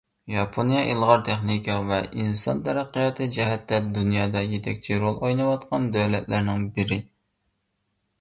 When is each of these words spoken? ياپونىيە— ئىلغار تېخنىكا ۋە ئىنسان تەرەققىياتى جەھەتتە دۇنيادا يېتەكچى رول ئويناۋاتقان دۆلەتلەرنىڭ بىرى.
ياپونىيە— 0.33 0.79
ئىلغار 0.91 1.19
تېخنىكا 1.25 1.73
ۋە 1.89 1.99
ئىنسان 2.21 2.63
تەرەققىياتى 2.67 3.27
جەھەتتە 3.35 3.79
دۇنيادا 3.97 4.43
يېتەكچى 4.53 4.97
رول 5.03 5.21
ئويناۋاتقان 5.27 5.87
دۆلەتلەرنىڭ 5.97 6.65
بىرى. 6.79 6.99